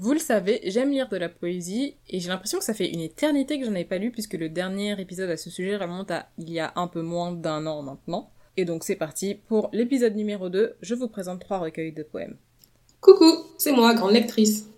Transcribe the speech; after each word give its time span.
Vous 0.00 0.12
le 0.12 0.20
savez, 0.20 0.60
j'aime 0.62 0.92
lire 0.92 1.08
de 1.08 1.16
la 1.16 1.28
poésie 1.28 1.96
et 2.08 2.20
j'ai 2.20 2.28
l'impression 2.28 2.60
que 2.60 2.64
ça 2.64 2.72
fait 2.72 2.88
une 2.88 3.00
éternité 3.00 3.58
que 3.58 3.66
j'en 3.66 3.74
ai 3.74 3.84
pas 3.84 3.98
lu 3.98 4.12
puisque 4.12 4.34
le 4.34 4.48
dernier 4.48 4.92
épisode 5.00 5.28
à 5.28 5.36
ce 5.36 5.50
sujet 5.50 5.76
remonte 5.76 6.12
à 6.12 6.28
il 6.38 6.48
y 6.50 6.60
a 6.60 6.72
un 6.76 6.86
peu 6.86 7.02
moins 7.02 7.32
d'un 7.32 7.66
an 7.66 7.82
maintenant. 7.82 8.30
Et 8.56 8.64
donc 8.64 8.84
c'est 8.84 8.94
parti 8.94 9.34
pour 9.34 9.70
l'épisode 9.72 10.14
numéro 10.14 10.50
2, 10.50 10.76
je 10.80 10.94
vous 10.94 11.08
présente 11.08 11.40
trois 11.40 11.58
recueils 11.58 11.90
de 11.90 12.04
poèmes. 12.04 12.36
Coucou, 13.00 13.42
c'est 13.56 13.72
moi, 13.72 13.92
grande 13.92 14.12
lectrice. 14.12 14.68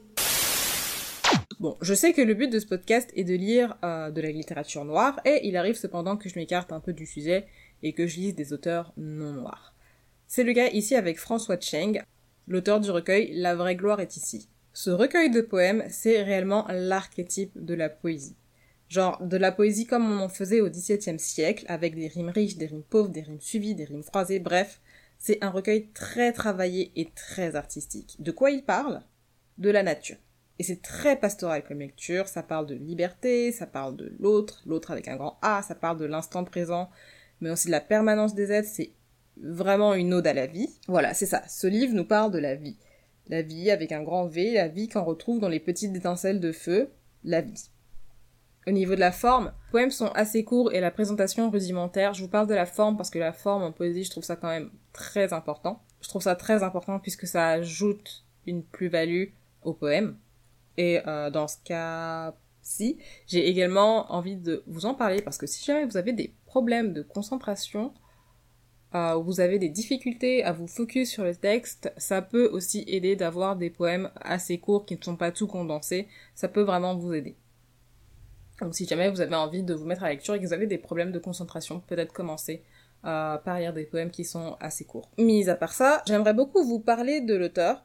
Bon, 1.58 1.76
je 1.82 1.92
sais 1.92 2.14
que 2.14 2.22
le 2.22 2.32
but 2.32 2.50
de 2.50 2.58
ce 2.58 2.64
podcast 2.64 3.10
est 3.14 3.24
de 3.24 3.34
lire 3.34 3.76
euh, 3.84 4.10
de 4.10 4.22
la 4.22 4.30
littérature 4.30 4.86
noire 4.86 5.20
et 5.26 5.46
il 5.46 5.58
arrive 5.58 5.76
cependant 5.76 6.16
que 6.16 6.30
je 6.30 6.38
m'écarte 6.38 6.72
un 6.72 6.80
peu 6.80 6.94
du 6.94 7.04
sujet 7.04 7.46
et 7.82 7.92
que 7.92 8.06
je 8.06 8.16
lise 8.16 8.34
des 8.34 8.54
auteurs 8.54 8.94
non 8.96 9.34
noirs. 9.34 9.74
C'est 10.26 10.44
le 10.44 10.54
cas 10.54 10.70
ici 10.70 10.94
avec 10.94 11.18
François 11.18 11.60
Cheng, 11.60 12.02
l'auteur 12.48 12.80
du 12.80 12.90
recueil 12.90 13.34
La 13.34 13.54
vraie 13.54 13.76
gloire 13.76 14.00
est 14.00 14.16
ici. 14.16 14.48
Ce 14.72 14.90
recueil 14.90 15.30
de 15.30 15.40
poèmes, 15.40 15.84
c'est 15.88 16.22
réellement 16.22 16.66
l'archétype 16.70 17.52
de 17.62 17.74
la 17.74 17.88
poésie. 17.88 18.36
Genre 18.88 19.22
de 19.22 19.36
la 19.36 19.52
poésie 19.52 19.86
comme 19.86 20.10
on 20.10 20.20
en 20.20 20.28
faisait 20.28 20.60
au 20.60 20.68
XVIIe 20.68 21.18
siècle, 21.18 21.64
avec 21.68 21.94
des 21.94 22.08
rimes 22.08 22.30
riches, 22.30 22.56
des 22.56 22.66
rimes 22.66 22.82
pauvres, 22.82 23.08
des 23.08 23.22
rimes 23.22 23.40
suivies, 23.40 23.74
des 23.74 23.84
rimes 23.84 24.04
croisées, 24.04 24.38
bref, 24.40 24.80
c'est 25.18 25.38
un 25.42 25.50
recueil 25.50 25.88
très 25.92 26.32
travaillé 26.32 26.92
et 26.96 27.10
très 27.14 27.56
artistique. 27.56 28.16
De 28.20 28.30
quoi 28.30 28.50
il 28.50 28.64
parle? 28.64 29.02
De 29.58 29.70
la 29.70 29.82
nature. 29.82 30.16
Et 30.58 30.62
c'est 30.62 30.82
très 30.82 31.16
pastoral 31.16 31.64
comme 31.64 31.78
lecture, 31.78 32.28
ça 32.28 32.42
parle 32.42 32.66
de 32.66 32.74
liberté, 32.74 33.50
ça 33.52 33.66
parle 33.66 33.96
de 33.96 34.12
l'autre, 34.18 34.62
l'autre 34.66 34.90
avec 34.90 35.08
un 35.08 35.16
grand 35.16 35.38
A, 35.42 35.62
ça 35.62 35.74
parle 35.74 35.98
de 35.98 36.04
l'instant 36.04 36.44
présent, 36.44 36.90
mais 37.40 37.50
aussi 37.50 37.66
de 37.66 37.72
la 37.72 37.80
permanence 37.80 38.34
des 38.34 38.52
êtres, 38.52 38.68
c'est 38.70 38.92
vraiment 39.36 39.94
une 39.94 40.12
ode 40.12 40.26
à 40.26 40.34
la 40.34 40.46
vie. 40.46 40.68
Voilà, 40.86 41.14
c'est 41.14 41.26
ça, 41.26 41.42
ce 41.48 41.66
livre 41.66 41.94
nous 41.94 42.04
parle 42.04 42.30
de 42.30 42.38
la 42.38 42.56
vie. 42.56 42.76
La 43.28 43.42
vie 43.42 43.70
avec 43.70 43.92
un 43.92 44.02
grand 44.02 44.26
V, 44.26 44.54
la 44.54 44.68
vie 44.68 44.88
qu'on 44.88 45.04
retrouve 45.04 45.40
dans 45.40 45.48
les 45.48 45.60
petites 45.60 45.94
étincelles 45.94 46.40
de 46.40 46.52
feu, 46.52 46.90
la 47.24 47.40
vie. 47.40 47.70
Au 48.66 48.72
niveau 48.72 48.94
de 48.94 49.00
la 49.00 49.12
forme, 49.12 49.46
les 49.46 49.70
poèmes 49.70 49.90
sont 49.90 50.08
assez 50.08 50.44
courts 50.44 50.72
et 50.72 50.80
la 50.80 50.90
présentation 50.90 51.50
rudimentaire. 51.50 52.12
Je 52.12 52.22
vous 52.22 52.28
parle 52.28 52.46
de 52.46 52.54
la 52.54 52.66
forme 52.66 52.96
parce 52.96 53.10
que 53.10 53.18
la 53.18 53.32
forme 53.32 53.62
en 53.62 53.72
poésie, 53.72 54.04
je 54.04 54.10
trouve 54.10 54.24
ça 54.24 54.36
quand 54.36 54.48
même 54.48 54.70
très 54.92 55.32
important. 55.32 55.82
Je 56.02 56.08
trouve 56.08 56.22
ça 56.22 56.36
très 56.36 56.62
important 56.62 56.98
puisque 56.98 57.26
ça 57.26 57.48
ajoute 57.48 58.24
une 58.46 58.62
plus-value 58.62 59.28
au 59.62 59.72
poème. 59.72 60.18
Et 60.76 61.00
euh, 61.06 61.30
dans 61.30 61.48
ce 61.48 61.56
cas-ci, 61.64 62.98
j'ai 63.26 63.48
également 63.48 64.12
envie 64.12 64.36
de 64.36 64.62
vous 64.66 64.86
en 64.86 64.94
parler 64.94 65.22
parce 65.22 65.38
que 65.38 65.46
si 65.46 65.64
jamais 65.64 65.86
vous 65.86 65.96
avez 65.96 66.12
des 66.12 66.34
problèmes 66.46 66.92
de 66.92 67.02
concentration, 67.02 67.94
euh, 68.94 69.14
vous 69.14 69.40
avez 69.40 69.58
des 69.58 69.68
difficultés 69.68 70.42
à 70.42 70.52
vous 70.52 70.66
focus 70.66 71.10
sur 71.10 71.22
le 71.22 71.34
texte, 71.34 71.92
ça 71.96 72.22
peut 72.22 72.48
aussi 72.48 72.84
aider 72.88 73.14
d'avoir 73.14 73.56
des 73.56 73.70
poèmes 73.70 74.10
assez 74.20 74.58
courts 74.58 74.84
qui 74.84 74.96
ne 74.96 75.02
sont 75.02 75.16
pas 75.16 75.30
tout 75.30 75.46
condensés. 75.46 76.08
Ça 76.34 76.48
peut 76.48 76.62
vraiment 76.62 76.96
vous 76.96 77.14
aider. 77.14 77.36
Donc 78.60 78.74
si 78.74 78.86
jamais 78.86 79.08
vous 79.08 79.20
avez 79.20 79.34
envie 79.34 79.62
de 79.62 79.74
vous 79.74 79.86
mettre 79.86 80.02
à 80.02 80.06
la 80.06 80.12
lecture 80.12 80.34
et 80.34 80.40
que 80.40 80.46
vous 80.46 80.52
avez 80.52 80.66
des 80.66 80.78
problèmes 80.78 81.12
de 81.12 81.18
concentration, 81.18 81.80
peut-être 81.80 82.12
commencer 82.12 82.62
euh, 83.04 83.38
par 83.38 83.58
lire 83.58 83.72
des 83.72 83.84
poèmes 83.84 84.10
qui 84.10 84.24
sont 84.24 84.56
assez 84.60 84.84
courts. 84.84 85.08
Mis 85.16 85.48
à 85.48 85.54
part 85.54 85.72
ça, 85.72 86.02
j'aimerais 86.06 86.34
beaucoup 86.34 86.62
vous 86.64 86.80
parler 86.80 87.20
de 87.20 87.34
l'auteur. 87.34 87.84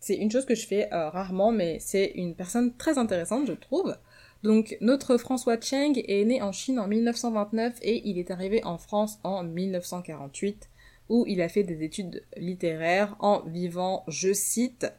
C'est 0.00 0.16
une 0.16 0.30
chose 0.30 0.44
que 0.44 0.56
je 0.56 0.66
fais 0.66 0.92
euh, 0.92 1.08
rarement, 1.08 1.52
mais 1.52 1.78
c'est 1.78 2.06
une 2.16 2.34
personne 2.34 2.76
très 2.76 2.98
intéressante, 2.98 3.46
je 3.46 3.52
trouve. 3.52 3.96
Donc 4.42 4.76
notre 4.80 5.16
François 5.18 5.60
Cheng 5.60 6.02
est 6.08 6.24
né 6.24 6.42
en 6.42 6.52
Chine 6.52 6.80
en 6.80 6.88
1929 6.88 7.78
et 7.82 8.08
il 8.08 8.18
est 8.18 8.30
arrivé 8.30 8.64
en 8.64 8.76
France 8.76 9.18
en 9.22 9.44
1948 9.44 10.68
où 11.08 11.24
il 11.28 11.42
a 11.42 11.48
fait 11.48 11.62
des 11.62 11.84
études 11.84 12.24
littéraires 12.36 13.14
en 13.20 13.40
vivant, 13.40 14.04
je 14.08 14.32
cite, 14.32 14.92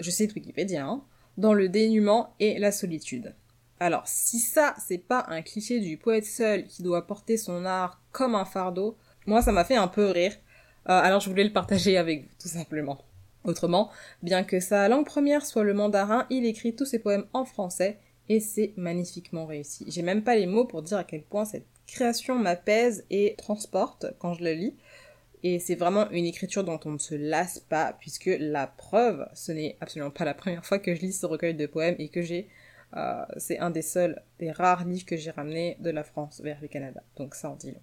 je 0.00 0.10
cite 0.10 0.34
Wikipédia, 0.34 0.86
hein, 0.86 1.02
dans 1.36 1.54
le 1.54 1.68
dénuement 1.68 2.34
et 2.40 2.58
la 2.58 2.72
solitude. 2.72 3.34
Alors 3.78 4.02
si 4.06 4.40
ça 4.40 4.74
c'est 4.84 4.98
pas 4.98 5.24
un 5.28 5.42
cliché 5.42 5.78
du 5.78 5.96
poète 5.96 6.24
seul 6.24 6.66
qui 6.66 6.82
doit 6.82 7.06
porter 7.06 7.36
son 7.36 7.64
art 7.64 8.00
comme 8.10 8.34
un 8.34 8.44
fardeau, 8.44 8.96
moi 9.26 9.40
ça 9.40 9.52
m'a 9.52 9.64
fait 9.64 9.76
un 9.76 9.88
peu 9.88 10.06
rire. 10.06 10.32
Euh, 10.88 11.00
alors 11.00 11.20
je 11.20 11.30
voulais 11.30 11.44
le 11.44 11.52
partager 11.52 11.96
avec 11.96 12.22
vous 12.22 12.34
tout 12.40 12.48
simplement. 12.48 12.98
Autrement, 13.44 13.90
bien 14.22 14.42
que 14.42 14.58
sa 14.58 14.88
langue 14.88 15.06
première 15.06 15.46
soit 15.46 15.62
le 15.62 15.74
mandarin, 15.74 16.26
il 16.28 16.44
écrit 16.44 16.74
tous 16.74 16.86
ses 16.86 16.98
poèmes 16.98 17.26
en 17.32 17.44
français 17.44 17.98
et 18.28 18.40
c'est 18.40 18.72
magnifiquement 18.76 19.46
réussi. 19.46 19.84
J'ai 19.88 20.02
même 20.02 20.22
pas 20.22 20.36
les 20.36 20.46
mots 20.46 20.64
pour 20.64 20.82
dire 20.82 20.98
à 20.98 21.04
quel 21.04 21.22
point 21.22 21.44
cette 21.44 21.66
création 21.86 22.38
m'apaise 22.38 23.04
et 23.10 23.34
transporte 23.38 24.06
quand 24.18 24.34
je 24.34 24.44
le 24.44 24.52
lis. 24.52 24.74
Et 25.42 25.60
c'est 25.60 25.76
vraiment 25.76 26.10
une 26.10 26.26
écriture 26.26 26.64
dont 26.64 26.80
on 26.84 26.90
ne 26.90 26.98
se 26.98 27.14
lasse 27.14 27.60
pas, 27.60 27.96
puisque 27.98 28.30
la 28.38 28.66
preuve, 28.66 29.26
ce 29.34 29.52
n'est 29.52 29.76
absolument 29.80 30.10
pas 30.10 30.24
la 30.24 30.34
première 30.34 30.66
fois 30.66 30.78
que 30.78 30.94
je 30.94 31.00
lis 31.00 31.12
ce 31.12 31.26
recueil 31.26 31.54
de 31.54 31.66
poèmes 31.66 31.96
et 31.98 32.08
que 32.08 32.22
j'ai... 32.22 32.48
Euh, 32.96 33.24
c'est 33.36 33.58
un 33.58 33.70
des 33.70 33.82
seuls, 33.82 34.22
des 34.38 34.50
rares 34.50 34.84
livres 34.86 35.04
que 35.04 35.16
j'ai 35.16 35.30
ramené 35.30 35.76
de 35.80 35.90
la 35.90 36.02
France 36.02 36.40
vers 36.42 36.58
le 36.60 36.68
Canada. 36.68 37.02
Donc 37.16 37.34
ça 37.34 37.50
en 37.50 37.54
dit 37.54 37.70
long. 37.70 37.82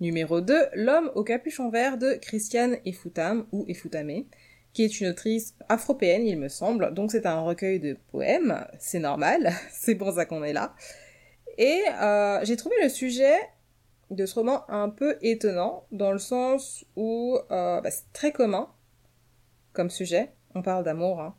Numéro 0.00 0.40
2, 0.40 0.54
L'homme 0.74 1.10
au 1.14 1.24
capuchon 1.24 1.70
vert 1.70 1.98
de 1.98 2.14
Christiane 2.20 2.76
Efoutam 2.84 3.46
ou 3.52 3.64
Efoutamé 3.68 4.26
qui 4.74 4.84
est 4.84 5.00
une 5.00 5.06
autrice 5.06 5.54
afropéenne, 5.68 6.26
il 6.26 6.38
me 6.38 6.48
semble. 6.48 6.92
Donc 6.92 7.12
c'est 7.12 7.24
un 7.24 7.40
recueil 7.40 7.80
de 7.80 7.96
poèmes, 8.10 8.66
c'est 8.78 8.98
normal, 8.98 9.52
c'est 9.70 9.94
pour 9.94 10.12
ça 10.12 10.26
qu'on 10.26 10.44
est 10.44 10.52
là. 10.52 10.74
Et 11.56 11.80
euh, 12.02 12.40
j'ai 12.42 12.56
trouvé 12.56 12.74
le 12.82 12.88
sujet 12.88 13.36
de 14.10 14.26
ce 14.26 14.34
roman 14.34 14.68
un 14.68 14.90
peu 14.90 15.16
étonnant, 15.22 15.86
dans 15.92 16.12
le 16.12 16.18
sens 16.18 16.84
où 16.96 17.38
euh, 17.50 17.80
bah, 17.80 17.90
c'est 17.90 18.12
très 18.12 18.32
commun 18.32 18.68
comme 19.72 19.90
sujet. 19.90 20.32
On 20.54 20.62
parle 20.62 20.84
d'amour, 20.84 21.20
hein. 21.20 21.34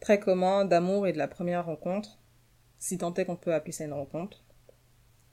très 0.00 0.20
commun 0.20 0.64
d'amour 0.64 1.06
et 1.06 1.12
de 1.12 1.18
la 1.18 1.28
première 1.28 1.66
rencontre, 1.66 2.18
si 2.78 2.98
tant 2.98 3.14
est 3.14 3.24
qu'on 3.24 3.36
peut 3.36 3.54
appeler 3.54 3.72
ça 3.72 3.84
une 3.84 3.92
rencontre. 3.92 4.44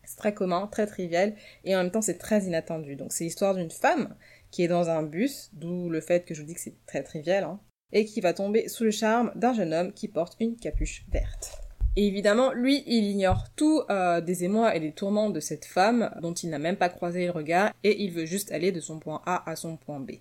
C'est 0.07 0.18
très 0.18 0.34
commun, 0.34 0.68
très 0.72 0.88
trivial, 0.88 1.35
et 1.66 1.75
en 1.75 1.84
même 1.84 1.91
temps 1.91 2.01
c'est 2.01 2.18
très 2.18 2.45
inattendu. 2.45 2.95
Donc 2.95 3.12
c'est 3.12 3.25
l'histoire 3.25 3.53
d'une 3.53 3.69
femme 3.69 4.16
qui 4.50 4.63
est 4.63 4.68
dans 4.68 4.90
un 4.90 5.03
bus, 5.03 5.51
d'où 5.53 5.90
le 5.90 6.01
fait 6.01 6.25
que 6.25 6.34
je 6.34 6.41
vous 6.41 6.47
dis 6.47 6.56
que 6.56 6.62
c'est 6.62 6.85
très 6.85 7.03
trivial, 7.03 7.44
hein, 7.44 7.59
et 7.91 8.06
qui 8.06 8.22
va 8.22 8.34
tomber 8.34 8.69
sous 8.69 8.85
le 8.85 8.91
charme 8.91 9.31
d'un 9.35 9.53
jeune 9.53 9.73
homme 9.73 9.94
qui 9.94 10.07
porte 10.07 10.38
une 10.40 10.56
capuche 10.56 11.06
verte. 11.12 11.62
Et 11.97 12.07
évidemment, 12.07 12.53
lui, 12.53 12.84
il 12.85 13.06
ignore 13.06 13.45
tout 13.56 13.81
euh, 13.90 14.22
des 14.22 14.44
émois 14.44 14.75
et 14.75 14.79
des 14.79 14.94
tourments 14.94 15.29
de 15.29 15.40
cette 15.40 15.66
femme 15.66 16.16
dont 16.22 16.34
il 16.34 16.51
n'a 16.51 16.59
même 16.59 16.78
pas 16.78 16.89
croisé 16.89 17.25
le 17.25 17.31
regard 17.31 17.74
et 17.84 18.03
il 18.03 18.12
veut 18.12 18.25
juste 18.25 18.51
aller 18.51 18.72
de 18.72 18.79
son 18.79 19.00
point 19.00 19.22
A 19.25 19.50
à 19.50 19.56
son 19.56 19.78
point 19.78 20.00
B. 20.00 20.12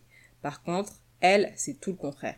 Par 0.43 0.63
contre, 0.63 0.95
elle, 1.21 1.53
c'est 1.55 1.79
tout 1.79 1.91
le 1.91 1.97
contraire. 1.97 2.37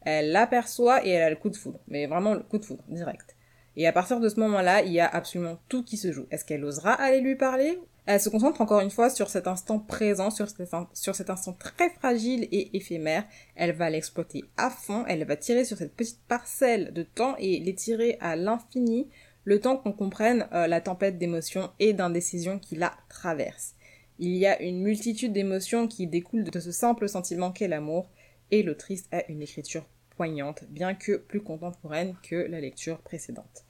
Elle 0.00 0.32
l'aperçoit 0.32 1.06
et 1.06 1.10
elle 1.10 1.22
a 1.22 1.30
le 1.30 1.36
coup 1.36 1.50
de 1.50 1.56
foudre, 1.56 1.80
mais 1.88 2.06
vraiment 2.06 2.34
le 2.34 2.42
coup 2.42 2.58
de 2.58 2.64
foudre, 2.64 2.82
direct. 2.88 3.36
Et 3.80 3.86
à 3.86 3.92
partir 3.92 4.20
de 4.20 4.28
ce 4.28 4.38
moment-là, 4.40 4.82
il 4.82 4.92
y 4.92 5.00
a 5.00 5.08
absolument 5.08 5.58
tout 5.70 5.82
qui 5.82 5.96
se 5.96 6.12
joue. 6.12 6.26
Est-ce 6.30 6.44
qu'elle 6.44 6.66
osera 6.66 6.92
aller 6.92 7.22
lui 7.22 7.34
parler? 7.34 7.78
Elle 8.04 8.20
se 8.20 8.28
concentre 8.28 8.60
encore 8.60 8.82
une 8.82 8.90
fois 8.90 9.08
sur 9.08 9.30
cet 9.30 9.46
instant 9.46 9.78
présent, 9.78 10.28
sur 10.28 10.50
cet, 10.50 11.30
instant 11.30 11.52
très 11.54 11.88
fragile 11.88 12.46
et 12.52 12.76
éphémère. 12.76 13.24
Elle 13.56 13.72
va 13.72 13.88
l'exploiter 13.88 14.44
à 14.58 14.68
fond, 14.68 15.06
elle 15.08 15.24
va 15.24 15.34
tirer 15.34 15.64
sur 15.64 15.78
cette 15.78 15.96
petite 15.96 16.20
parcelle 16.28 16.92
de 16.92 17.02
temps 17.02 17.36
et 17.38 17.58
l'étirer 17.58 18.18
à 18.20 18.36
l'infini, 18.36 19.08
le 19.44 19.60
temps 19.60 19.78
qu'on 19.78 19.92
comprenne 19.92 20.46
euh, 20.52 20.66
la 20.66 20.82
tempête 20.82 21.16
d'émotions 21.16 21.70
et 21.78 21.94
d'indécision 21.94 22.58
qui 22.58 22.76
la 22.76 22.92
traverse. 23.08 23.76
Il 24.18 24.36
y 24.36 24.44
a 24.44 24.60
une 24.60 24.82
multitude 24.82 25.32
d'émotions 25.32 25.88
qui 25.88 26.06
découlent 26.06 26.44
de 26.44 26.60
ce 26.60 26.70
simple 26.70 27.08
sentiment 27.08 27.50
qu'est 27.50 27.66
l'amour, 27.66 28.10
et 28.50 28.62
l'autrice 28.62 29.08
a 29.10 29.24
une 29.30 29.40
écriture 29.40 29.86
poignante, 30.10 30.64
bien 30.68 30.94
que 30.94 31.16
plus 31.16 31.40
contemporaine 31.40 32.14
que 32.22 32.36
la 32.36 32.60
lecture 32.60 32.98
précédente. 32.98 33.64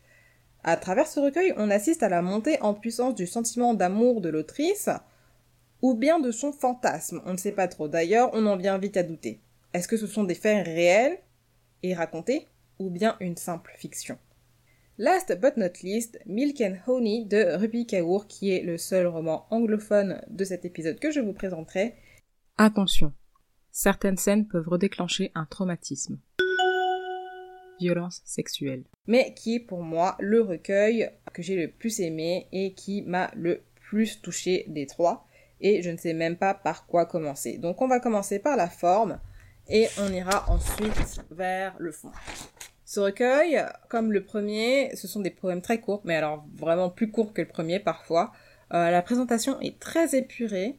À 0.63 0.77
travers 0.77 1.07
ce 1.07 1.21
recueil, 1.21 1.55
on 1.57 1.71
assiste 1.71 2.03
à 2.03 2.09
la 2.09 2.21
montée 2.21 2.61
en 2.61 2.75
puissance 2.75 3.15
du 3.15 3.27
sentiment 3.27 3.73
d'amour 3.73 4.21
de 4.21 4.29
l'autrice, 4.29 4.91
ou 5.81 5.95
bien 5.95 6.21
de 6.21 6.31
son 6.31 6.53
fantasme, 6.53 7.23
on 7.25 7.33
ne 7.33 7.39
sait 7.39 7.53
pas 7.53 7.69
trop. 7.69 7.89
D'ailleurs, 7.89 8.31
on 8.35 8.45
en 8.47 8.57
vient 8.57 8.77
vite 8.77 8.99
à 8.99 9.03
douter. 9.03 9.41
Est-ce 9.73 9.89
que 9.89 9.97
ce 9.97 10.07
sont 10.07 10.25
des 10.25 10.35
faits 10.35 10.67
réels 10.67 11.19
et 11.83 11.95
racontés, 11.95 12.47
ou 12.79 12.91
bien 12.91 13.17
une 13.21 13.37
simple 13.37 13.73
fiction? 13.79 14.19
Last 14.99 15.35
but 15.41 15.57
not 15.57 15.83
least, 15.83 16.19
Milk 16.27 16.61
and 16.61 16.77
Honey 16.87 17.25
de 17.25 17.57
Ruby 17.57 17.87
Kaur, 17.87 18.27
qui 18.27 18.53
est 18.55 18.63
le 18.63 18.77
seul 18.77 19.07
roman 19.07 19.47
anglophone 19.51 20.21
de 20.29 20.45
cet 20.45 20.67
épisode 20.67 21.01
que 21.01 21.11
je 21.11 21.21
vous 21.21 21.33
présenterai. 21.33 21.95
Attention, 22.59 23.15
certaines 23.73 24.19
scènes 24.19 24.47
peuvent 24.47 24.69
redéclencher 24.69 25.33
un 25.35 25.47
traumatisme 25.47 26.19
violence 27.81 28.23
sexuelle. 28.25 28.85
Mais 29.07 29.35
qui 29.35 29.57
est 29.57 29.61
pour 29.61 29.83
moi 29.83 30.17
le 30.21 30.43
recueil 30.43 31.11
que 31.33 31.43
j'ai 31.43 31.57
le 31.57 31.69
plus 31.69 32.01
aimé 32.01 32.47
et 32.53 32.75
qui 32.75 33.03
m'a 33.03 33.31
le 33.35 33.63
plus 33.75 34.21
touché 34.21 34.65
des 34.69 34.87
trois. 34.87 35.27
Et 35.61 35.83
je 35.83 35.91
ne 35.91 35.97
sais 35.97 36.15
même 36.15 36.37
pas 36.37 36.55
par 36.55 36.87
quoi 36.87 37.07
commencer. 37.07 37.59
Donc 37.59 37.83
on 37.83 37.89
va 37.89 38.01
commencer 38.01 38.39
par 38.39 38.57
la 38.57 38.69
forme 38.69 39.19
et 39.69 39.89
on 39.99 40.13
ira 40.13 40.49
ensuite 40.51 41.23
vers 41.31 41.75
le 41.79 41.93
fond. 41.93 42.11
Ce 42.85 42.99
recueil, 42.99 43.65
comme 43.89 44.13
le 44.13 44.25
premier, 44.25 44.95
ce 44.97 45.07
sont 45.07 45.21
des 45.21 45.31
poèmes 45.31 45.63
très 45.63 45.81
courts, 45.81 46.03
mais 46.05 46.17
alors 46.17 46.45
vraiment 46.57 46.91
plus 46.91 47.11
courts 47.11 47.33
que 47.33 47.41
le 47.41 47.49
premier 47.49 47.79
parfois. 47.79 48.33
Euh, 48.73 48.91
la 48.91 49.03
présentation 49.03 49.61
est 49.61 49.79
très 49.79 50.17
épurée. 50.17 50.77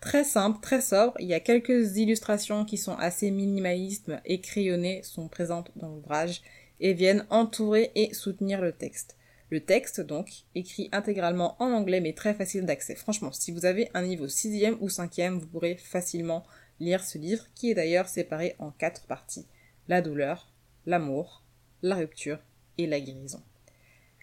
Très 0.00 0.24
simple, 0.24 0.60
très 0.62 0.80
sobre, 0.80 1.14
il 1.20 1.26
y 1.26 1.34
a 1.34 1.40
quelques 1.40 1.98
illustrations 1.98 2.64
qui 2.64 2.78
sont 2.78 2.96
assez 2.96 3.30
minimalistes 3.30 4.10
et 4.24 4.40
crayonnées 4.40 5.02
sont 5.02 5.28
présentes 5.28 5.70
dans 5.76 5.88
l'ouvrage 5.88 6.40
et 6.80 6.94
viennent 6.94 7.26
entourer 7.28 7.92
et 7.94 8.14
soutenir 8.14 8.62
le 8.62 8.72
texte. 8.72 9.18
Le 9.50 9.60
texte, 9.60 10.00
donc, 10.00 10.44
écrit 10.54 10.88
intégralement 10.92 11.56
en 11.62 11.72
anglais 11.72 12.00
mais 12.00 12.14
très 12.14 12.32
facile 12.32 12.64
d'accès. 12.64 12.94
Franchement, 12.94 13.30
si 13.30 13.52
vous 13.52 13.66
avez 13.66 13.90
un 13.92 14.02
niveau 14.02 14.26
6 14.26 14.76
ou 14.80 14.88
5 14.88 15.20
vous 15.32 15.46
pourrez 15.46 15.76
facilement 15.76 16.46
lire 16.78 17.04
ce 17.04 17.18
livre 17.18 17.44
qui 17.54 17.70
est 17.70 17.74
d'ailleurs 17.74 18.08
séparé 18.08 18.54
en 18.58 18.70
quatre 18.70 19.06
parties. 19.06 19.46
La 19.86 20.00
douleur, 20.00 20.50
l'amour, 20.86 21.44
la 21.82 21.96
rupture 21.96 22.38
et 22.78 22.86
la 22.86 23.00
guérison. 23.00 23.42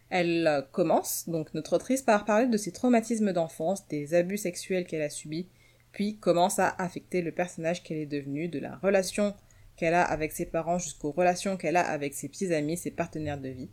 Elle 0.10 0.66
commence, 0.72 1.28
donc 1.28 1.54
notre 1.54 1.76
autrice, 1.76 2.02
par 2.02 2.26
parler 2.26 2.48
de 2.48 2.58
ses 2.58 2.72
traumatismes 2.72 3.34
d'enfance, 3.34 3.88
des 3.90 4.14
abus 4.16 4.38
sexuels 4.38 4.88
qu'elle 4.88 5.02
a 5.02 5.10
subis, 5.10 5.50
puis 5.98 6.20
commence 6.20 6.60
à 6.60 6.76
affecter 6.78 7.24
le 7.24 7.32
personnage 7.32 7.82
qu'elle 7.82 7.98
est 7.98 8.06
devenue, 8.06 8.50
de 8.50 8.60
la 8.60 8.76
relation 8.76 9.34
qu'elle 9.78 9.96
a 9.96 10.04
avec 10.04 10.32
ses 10.32 10.46
parents 10.46 10.78
jusqu'aux 10.78 11.10
relations 11.10 11.58
qu'elle 11.58 11.76
a 11.76 11.90
avec 11.90 12.14
ses 12.14 12.30
petits 12.30 12.54
amis, 12.54 12.78
ses 12.78 12.92
partenaires 12.92 13.42
de 13.42 13.50
vie. 13.50 13.72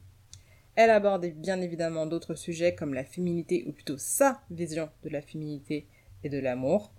Elle 0.75 0.88
aborde 0.88 1.26
bien 1.26 1.61
évidemment 1.61 2.06
d'autres 2.06 2.35
sujets 2.35 2.75
comme 2.75 2.94
la 2.94 3.05
féminité, 3.05 3.65
ou 3.67 3.73
plutôt 3.73 3.99
sa 3.99 4.41
vision 4.50 4.88
de 5.03 5.11
la 5.11 5.21
féminité 5.21 5.87
et 6.23 6.31
de 6.31 6.38
l'amour, 6.38 6.94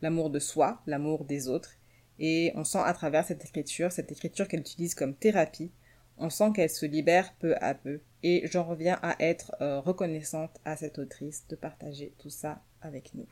l'amour 0.00 0.30
de 0.30 0.38
soi, 0.38 0.80
l'amour 0.86 1.24
des 1.24 1.48
autres, 1.48 1.72
et 2.20 2.52
on 2.54 2.62
sent 2.62 2.82
à 2.84 2.92
travers 2.92 3.24
cette 3.24 3.44
écriture, 3.44 3.90
cette 3.90 4.12
écriture 4.12 4.46
qu'elle 4.46 4.60
utilise 4.60 4.94
comme 4.94 5.16
thérapie, 5.16 5.72
on 6.18 6.30
sent 6.30 6.52
qu'elle 6.54 6.70
se 6.70 6.86
libère 6.86 7.34
peu 7.40 7.56
à 7.60 7.74
peu. 7.74 7.98
Et 8.22 8.46
j'en 8.46 8.62
reviens 8.62 9.00
à 9.02 9.16
être 9.18 9.56
euh, 9.60 9.80
reconnaissante 9.80 10.60
à 10.64 10.76
cette 10.76 11.00
autrice 11.00 11.48
de 11.48 11.56
partager 11.56 12.14
tout 12.18 12.30
ça 12.30 12.62
avec 12.80 13.12
nous. 13.14 13.26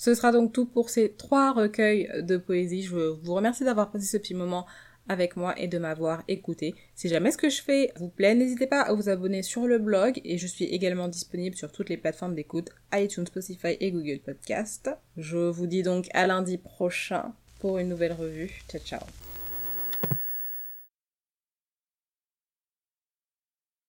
Ce 0.00 0.14
sera 0.14 0.32
donc 0.32 0.54
tout 0.54 0.64
pour 0.64 0.88
ces 0.88 1.12
trois 1.12 1.52
recueils 1.52 2.10
de 2.22 2.38
poésie. 2.38 2.84
Je 2.84 2.96
vous 2.96 3.34
remercie 3.34 3.64
d'avoir 3.64 3.90
passé 3.90 4.06
ce 4.06 4.16
petit 4.16 4.32
moment 4.32 4.66
avec 5.10 5.36
moi 5.36 5.52
et 5.58 5.68
de 5.68 5.76
m'avoir 5.76 6.22
écouté. 6.26 6.74
Si 6.94 7.10
jamais 7.10 7.30
ce 7.30 7.36
que 7.36 7.50
je 7.50 7.60
fais 7.60 7.92
vous 7.96 8.08
plaît, 8.08 8.34
n'hésitez 8.34 8.66
pas 8.66 8.80
à 8.80 8.94
vous 8.94 9.10
abonner 9.10 9.42
sur 9.42 9.66
le 9.66 9.78
blog 9.78 10.18
et 10.24 10.38
je 10.38 10.46
suis 10.46 10.64
également 10.64 11.08
disponible 11.08 11.54
sur 11.54 11.70
toutes 11.70 11.90
les 11.90 11.98
plateformes 11.98 12.34
d'écoute 12.34 12.70
iTunes, 12.94 13.26
Spotify 13.26 13.76
et 13.78 13.92
Google 13.92 14.20
Podcast. 14.24 14.88
Je 15.18 15.36
vous 15.36 15.66
dis 15.66 15.82
donc 15.82 16.08
à 16.14 16.26
lundi 16.26 16.56
prochain 16.56 17.34
pour 17.58 17.76
une 17.76 17.90
nouvelle 17.90 18.14
revue. 18.14 18.62
Ciao 18.70 18.80
ciao 18.80 19.00